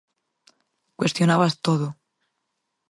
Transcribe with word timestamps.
Cuestionabas 0.99 1.53
todo. 1.65 1.87